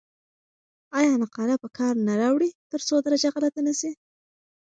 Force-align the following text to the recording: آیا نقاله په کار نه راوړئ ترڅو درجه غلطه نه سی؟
آیا 0.97 1.13
نقاله 1.21 1.55
په 1.63 1.67
کار 1.77 1.93
نه 2.07 2.13
راوړئ 2.21 2.49
ترڅو 2.71 2.95
درجه 3.05 3.29
غلطه 3.35 3.61
نه 3.67 3.73
سی؟ 3.79 3.91